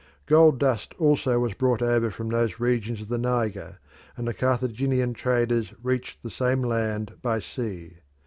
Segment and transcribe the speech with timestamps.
[0.25, 3.77] Gold dust also was brought over from those regions of the Niger,
[4.17, 7.97] and the Carthaginian traders reached the same land by sea.